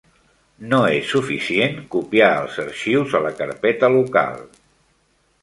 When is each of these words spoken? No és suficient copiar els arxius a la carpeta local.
No 0.69 0.77
és 0.93 1.11
suficient 1.15 1.77
copiar 1.97 2.31
els 2.39 2.57
arxius 2.65 3.15
a 3.21 3.23
la 3.27 3.35
carpeta 3.43 3.93
local. 3.99 4.43